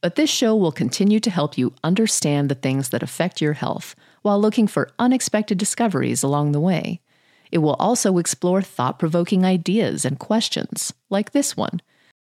[0.00, 3.94] But this show will continue to help you understand the things that affect your health
[4.22, 7.00] while looking for unexpected discoveries along the way.
[7.52, 11.82] It will also explore thought provoking ideas and questions, like this one.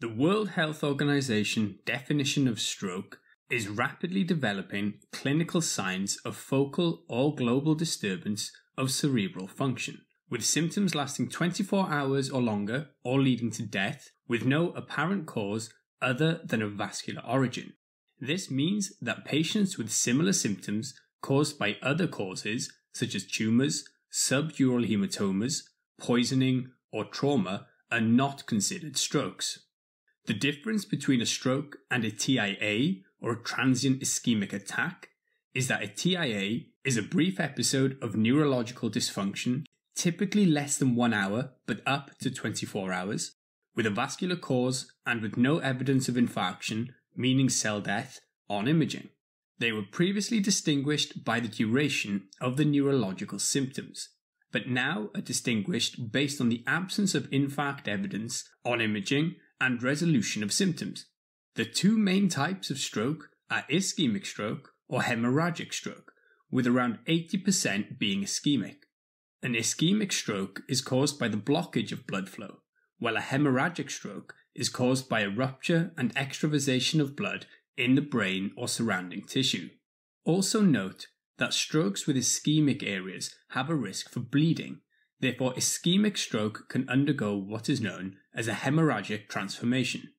[0.00, 3.18] The World Health Organization definition of stroke
[3.50, 10.94] is rapidly developing clinical signs of focal or global disturbance of cerebral function, with symptoms
[10.94, 15.70] lasting 24 hours or longer or leading to death with no apparent cause
[16.00, 17.74] other than a vascular origin.
[18.20, 24.88] This means that patients with similar symptoms caused by other causes, such as tumours, subdural
[24.88, 25.62] hematomas,
[25.98, 29.60] poisoning, or trauma, are not considered strokes.
[30.26, 35.10] The difference between a stroke and a TIA, or a transient ischemic attack,
[35.54, 41.14] is that a TIA is a brief episode of neurological dysfunction, typically less than one
[41.14, 43.36] hour but up to 24 hours,
[43.78, 48.18] with a vascular cause and with no evidence of infarction, meaning cell death,
[48.50, 49.08] on imaging.
[49.60, 54.08] They were previously distinguished by the duration of the neurological symptoms,
[54.50, 60.42] but now are distinguished based on the absence of infarct evidence on imaging and resolution
[60.42, 61.06] of symptoms.
[61.54, 66.10] The two main types of stroke are ischemic stroke or hemorrhagic stroke,
[66.50, 68.78] with around 80% being ischemic.
[69.40, 72.62] An ischemic stroke is caused by the blockage of blood flow,
[72.98, 77.46] while a hemorrhagic stroke is caused by a rupture and extravasation of blood
[77.76, 79.70] in the brain or surrounding tissue.
[80.24, 81.06] Also note
[81.38, 84.80] that strokes with ischemic areas have a risk for bleeding.
[85.20, 90.12] Therefore, ischemic stroke can undergo what is known as a hemorrhagic transformation.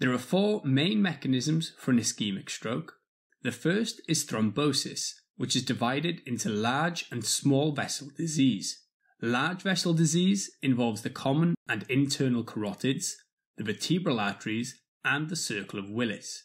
[0.00, 2.94] There are four main mechanisms for an ischemic stroke.
[3.42, 8.83] The first is thrombosis, which is divided into large and small vessel disease.
[9.20, 13.12] Large vessel disease involves the common and internal carotids,
[13.56, 16.44] the vertebral arteries, and the circle of Willis.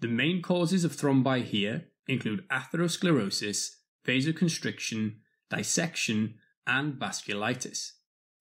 [0.00, 5.16] The main causes of thrombi here include atherosclerosis, vasoconstriction,
[5.48, 6.34] dissection,
[6.66, 7.92] and vasculitis.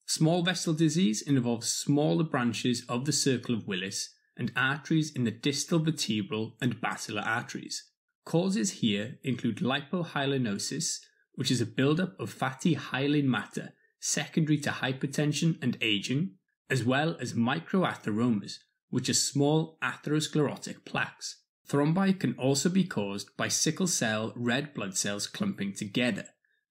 [0.06, 5.32] Small vessel disease involves smaller branches of the circle of Willis and arteries in the
[5.32, 7.86] distal vertebral and basilar arteries.
[8.26, 11.00] Causes here include lipohyalinosis,
[11.42, 16.36] which is a buildup of fatty hyaline matter secondary to hypertension and aging,
[16.70, 18.60] as well as microatheromas,
[18.92, 21.42] which are small atherosclerotic plaques.
[21.68, 26.26] Thrombi can also be caused by sickle cell red blood cells clumping together,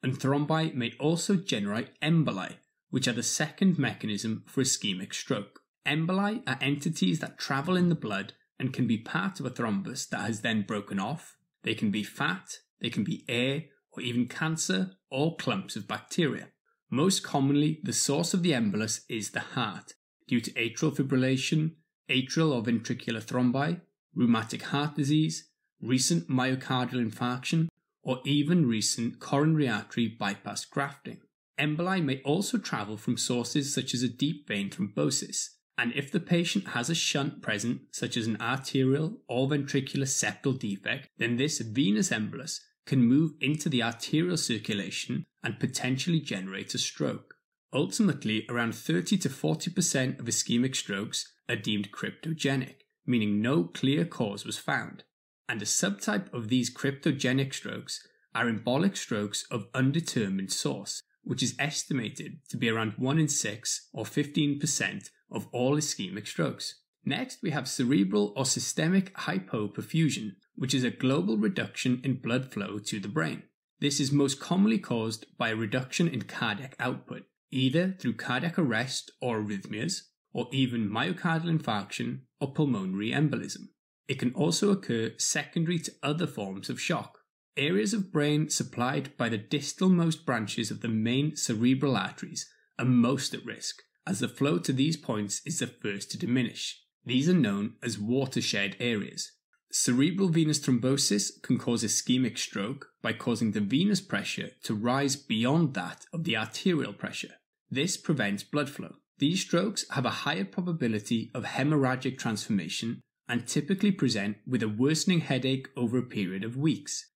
[0.04, 2.59] and thrombi may also generate emboli,
[2.91, 5.62] which are the second mechanism for ischemic stroke.
[5.84, 10.09] Emboli are entities that travel in the blood and can be part of a thrombus
[10.10, 11.36] that has then broken off.
[11.64, 16.48] They can be fat, they can be air, or even cancer or clumps of bacteria.
[16.90, 19.94] Most commonly, the source of the embolus is the heart,
[20.26, 21.72] due to atrial fibrillation,
[22.08, 23.80] atrial or ventricular thrombi,
[24.14, 25.48] rheumatic heart disease,
[25.80, 27.68] recent myocardial infarction,
[28.02, 31.18] or even recent coronary artery bypass grafting.
[31.58, 36.20] Emboli may also travel from sources such as a deep vein thrombosis, and if the
[36.20, 41.60] patient has a shunt present, such as an atrial or ventricular septal defect, then this
[41.60, 47.36] venous embolus can move into the arterial circulation and potentially generate a stroke.
[47.72, 54.44] Ultimately, around 30 to 40% of ischemic strokes are deemed cryptogenic, meaning no clear cause
[54.44, 55.04] was found.
[55.48, 61.54] And a subtype of these cryptogenic strokes are embolic strokes of undetermined source, which is
[61.60, 66.80] estimated to be around 1 in 6 or 15% of all ischemic strokes.
[67.04, 72.78] Next, we have cerebral or systemic hypoperfusion, which is a global reduction in blood flow
[72.78, 73.44] to the brain.
[73.80, 79.10] This is most commonly caused by a reduction in cardiac output, either through cardiac arrest
[79.22, 80.02] or arrhythmias,
[80.32, 83.68] or even myocardial infarction or pulmonary embolism.
[84.06, 87.18] It can also occur secondary to other forms of shock.
[87.56, 93.34] Areas of brain supplied by the distalmost branches of the main cerebral arteries are most
[93.34, 96.82] at risk, as the flow to these points is the first to diminish.
[97.04, 99.32] These are known as watershed areas.
[99.72, 105.74] Cerebral venous thrombosis can cause ischemic stroke by causing the venous pressure to rise beyond
[105.74, 107.34] that of the arterial pressure.
[107.70, 108.97] This prevents blood flow.
[109.18, 115.20] These strokes have a higher probability of hemorrhagic transformation and typically present with a worsening
[115.20, 117.10] headache over a period of weeks.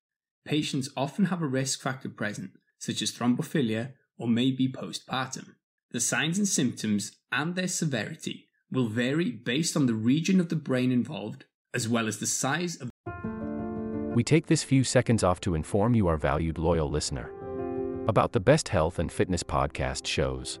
[0.45, 5.55] Patients often have a risk factor present, such as thrombophilia or may be postpartum.
[5.91, 10.55] The signs and symptoms and their severity will vary based on the region of the
[10.55, 12.89] brain involved, as well as the size of.
[14.15, 17.31] We take this few seconds off to inform you, our valued loyal listener,
[18.07, 20.59] about the best health and fitness podcast shows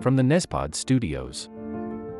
[0.00, 1.48] from the Nespod studios.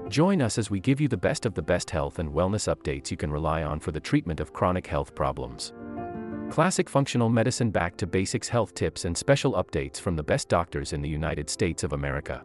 [0.09, 3.11] Join us as we give you the best of the best health and wellness updates
[3.11, 5.73] you can rely on for the treatment of chronic health problems.
[6.51, 10.93] Classic functional medicine back to basics health tips and special updates from the best doctors
[10.93, 12.45] in the United States of America.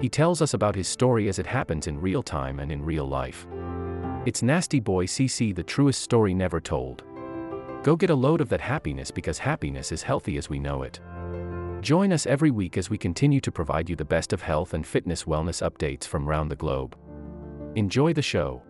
[0.00, 3.06] He tells us about his story as it happens in real time and in real
[3.06, 3.46] life.
[4.26, 7.02] It's Nasty Boy CC, the truest story never told.
[7.82, 11.00] Go get a load of that happiness because happiness is healthy as we know it.
[11.80, 14.86] Join us every week as we continue to provide you the best of health and
[14.86, 16.96] fitness wellness updates from around the globe.
[17.76, 18.62] Enjoy the show.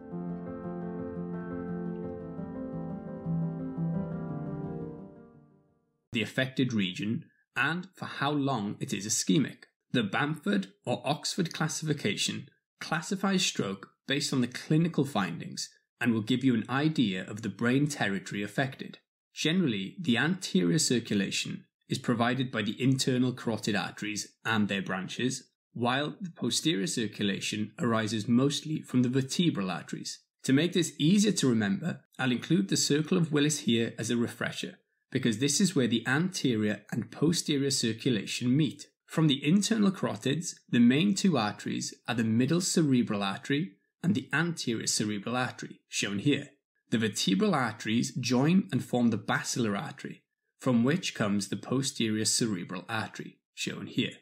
[6.13, 7.25] The affected region
[7.57, 9.65] and for how long it is ischemic.
[9.93, 12.49] The Bamford or Oxford classification
[12.81, 17.49] classifies stroke based on the clinical findings and will give you an idea of the
[17.49, 18.99] brain territory affected.
[19.35, 26.17] Generally, the anterior circulation is provided by the internal carotid arteries and their branches, while
[26.21, 30.21] the posterior circulation arises mostly from the vertebral arteries.
[30.45, 34.17] To make this easier to remember, I'll include the circle of Willis here as a
[34.17, 34.79] refresher,
[35.11, 38.87] because this is where the anterior and posterior circulation meet.
[39.07, 43.73] From the internal carotids, the main two arteries are the middle cerebral artery
[44.03, 46.51] and the anterior cerebral artery, shown here.
[46.91, 50.23] The vertebral arteries join and form the basilar artery,
[50.61, 54.13] from which comes the posterior cerebral artery, shown here.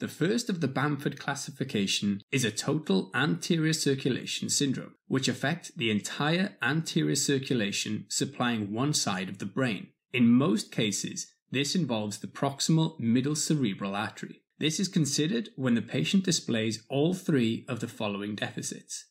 [0.00, 5.90] The first of the Bamford classification is a total anterior circulation syndrome, which affect the
[5.90, 9.88] entire anterior circulation supplying one side of the brain.
[10.12, 14.42] In most cases, this involves the proximal middle cerebral artery.
[14.58, 19.06] This is considered when the patient displays all three of the following deficits.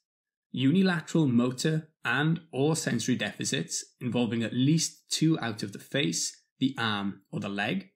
[0.52, 6.76] Unilateral motor and or sensory deficits involving at least two out of the face, the
[6.78, 7.90] arm, or the leg,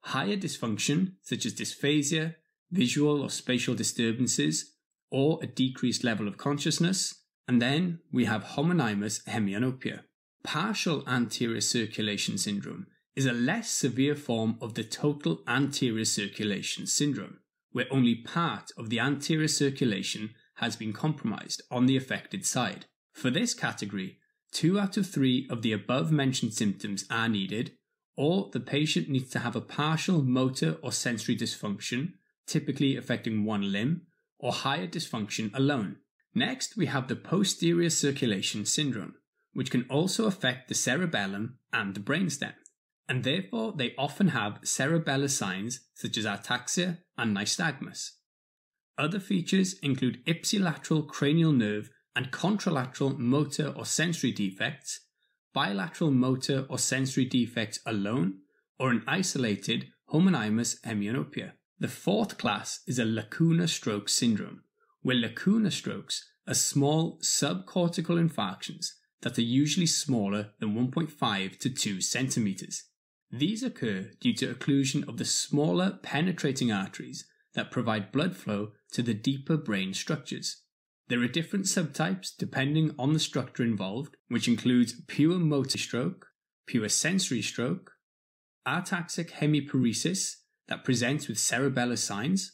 [0.00, 2.36] higher dysfunction, such as dysphasia,
[2.70, 4.72] visual or spatial disturbances,
[5.10, 10.00] or a decreased level of consciousness, and then we have homonymous hemianopia.
[10.42, 17.38] Partial anterior circulation syndrome is a less severe form of the total anterior circulation syndrome,
[17.72, 22.86] where only part of the anterior circulation has been compromised on the affected side.
[23.12, 24.18] For this category,
[24.52, 27.72] two out of three of the above mentioned symptoms are needed,
[28.16, 32.12] or the patient needs to have a partial motor or sensory dysfunction,
[32.46, 34.02] typically affecting one limb,
[34.38, 35.96] or higher dysfunction alone.
[36.34, 39.14] Next, we have the posterior circulation syndrome,
[39.52, 42.52] which can also affect the cerebellum and the brainstem,
[43.08, 48.10] and therefore they often have cerebellar signs such as ataxia and nystagmus.
[48.96, 55.00] Other features include ipsilateral cranial nerve and contralateral motor or sensory defects,
[55.52, 58.38] bilateral motor or sensory defects alone,
[58.78, 61.52] or an isolated homonymous hemianopia.
[61.78, 64.62] The fourth class is a lacunar stroke syndrome,
[65.02, 68.86] where lacunar strokes are small subcortical infarctions
[69.22, 72.84] that are usually smaller than 1.5 to 2 centimeters.
[73.36, 79.02] These occur due to occlusion of the smaller penetrating arteries that provide blood flow to
[79.02, 80.62] the deeper brain structures.
[81.08, 86.26] There are different subtypes depending on the structure involved, which includes pure motor stroke,
[86.68, 87.94] pure sensory stroke,
[88.68, 90.36] ataxic hemiparesis
[90.68, 92.52] that presents with cerebellar signs,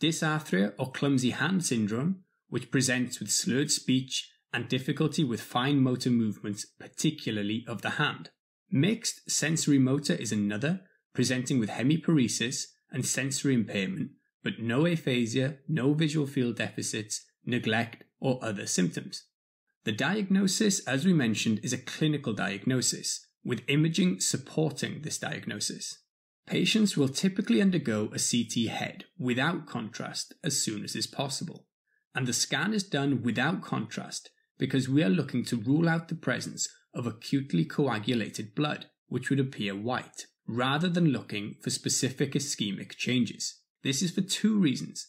[0.00, 6.10] dysarthria or clumsy hand syndrome, which presents with slurred speech and difficulty with fine motor
[6.10, 8.30] movements, particularly of the hand.
[8.74, 10.80] Mixed sensory motor is another,
[11.12, 14.12] presenting with hemiparesis and sensory impairment,
[14.42, 19.26] but no aphasia, no visual field deficits, neglect, or other symptoms.
[19.84, 25.98] The diagnosis, as we mentioned, is a clinical diagnosis, with imaging supporting this diagnosis.
[26.46, 31.66] Patients will typically undergo a CT head without contrast as soon as is possible,
[32.14, 36.14] and the scan is done without contrast because we are looking to rule out the
[36.14, 42.96] presence of acutely coagulated blood, which would appear white, rather than looking for specific ischemic
[42.96, 43.60] changes.
[43.82, 45.08] This is for two reasons.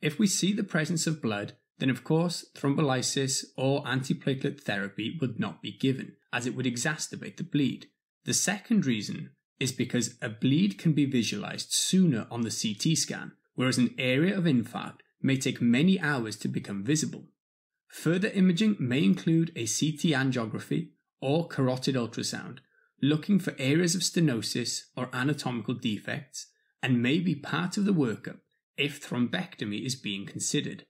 [0.00, 5.40] If we see the presence of blood, then of course thrombolysis or antiplatelet therapy would
[5.40, 7.86] not be given, as it would exacerbate the bleed.
[8.24, 13.32] The second reason is because a bleed can be visualized sooner on the CT scan,
[13.54, 17.26] whereas an area of infarct may take many hours to become visible.
[17.88, 20.90] Further imaging may include a CT angiography
[21.24, 22.58] or carotid ultrasound,
[23.00, 26.48] looking for areas of stenosis or anatomical defects,
[26.82, 28.40] and may be part of the workup
[28.76, 30.84] if thrombectomy is being considered.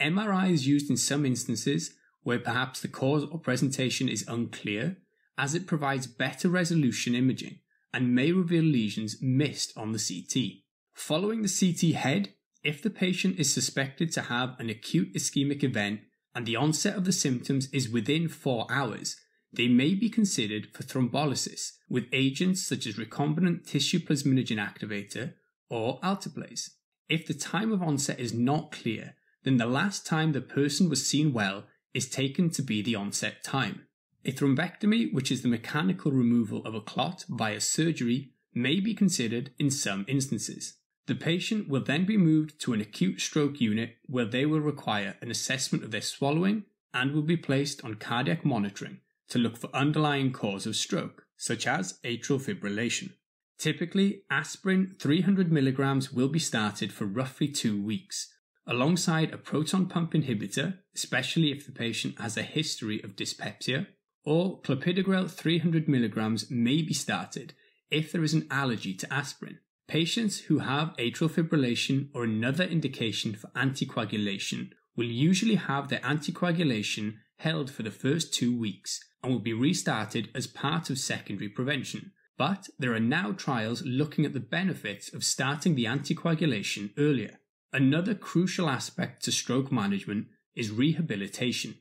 [0.00, 4.96] MRI is used in some instances where perhaps the cause or presentation is unclear,
[5.36, 7.58] as it provides better resolution imaging
[7.92, 10.62] and may reveal lesions missed on the CT.
[10.94, 16.00] Following the CT head, if the patient is suspected to have an acute ischemic event
[16.34, 19.16] and the onset of the symptoms is within four hours,
[19.56, 25.34] they may be considered for thrombolysis with agents such as recombinant tissue plasminogen activator
[25.68, 26.70] or alteplase.
[27.08, 31.06] If the time of onset is not clear, then the last time the person was
[31.06, 33.86] seen well is taken to be the onset time.
[34.24, 39.50] A thrombectomy, which is the mechanical removal of a clot via surgery, may be considered
[39.58, 40.78] in some instances.
[41.06, 45.16] The patient will then be moved to an acute stroke unit where they will require
[45.20, 49.74] an assessment of their swallowing and will be placed on cardiac monitoring to look for
[49.74, 53.12] underlying cause of stroke, such as atrial fibrillation.
[53.58, 58.32] Typically, aspirin 300 mg will be started for roughly two weeks,
[58.66, 63.86] alongside a proton pump inhibitor, especially if the patient has a history of dyspepsia,
[64.24, 67.54] or clopidogrel 300 mg may be started
[67.90, 69.58] if there is an allergy to aspirin.
[69.86, 77.16] Patients who have atrial fibrillation or another indication for anticoagulation will usually have their anticoagulation
[77.38, 82.12] held for the first two weeks and will be restarted as part of secondary prevention.
[82.36, 87.40] But there are now trials looking at the benefits of starting the anticoagulation earlier.
[87.72, 91.76] Another crucial aspect to stroke management is rehabilitation,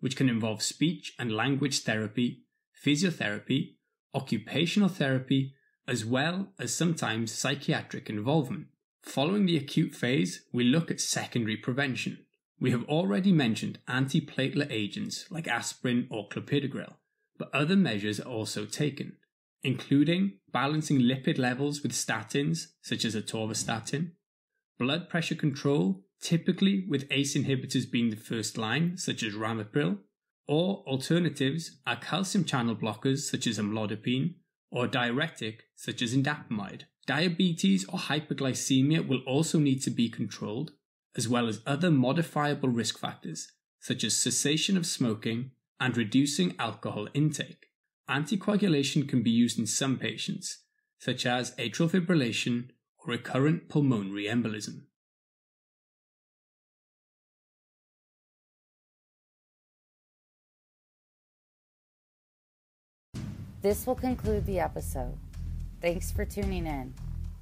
[0.00, 2.44] which can involve speech and language therapy,
[2.84, 3.74] physiotherapy,
[4.14, 5.54] occupational therapy,
[5.86, 8.68] as well as sometimes psychiatric involvement.
[9.02, 12.25] Following the acute phase, we look at secondary prevention.
[12.58, 16.94] We have already mentioned antiplatelet agents like aspirin or clopidogrel,
[17.38, 19.16] but other measures are also taken,
[19.62, 24.12] including balancing lipid levels with statins such as atorvastatin,
[24.78, 29.98] blood pressure control, typically with ACE inhibitors being the first line such as ramipril,
[30.48, 34.34] or alternatives are calcium channel blockers such as amlodipine
[34.70, 36.82] or diuretic such as indapamide.
[37.06, 40.72] Diabetes or hyperglycemia will also need to be controlled,
[41.16, 43.52] as well as other modifiable risk factors
[43.86, 47.66] such as cessation of smoking and reducing alcohol intake.
[48.10, 50.64] Anticoagulation can be used in some patients,
[50.98, 54.82] such as atrial fibrillation or recurrent pulmonary embolism.
[63.62, 65.16] This will conclude the episode.
[65.80, 66.92] Thanks for tuning in.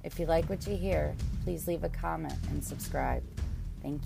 [0.03, 3.23] If you like what you hear, please leave a comment and subscribe.
[3.85, 4.01] Thank you.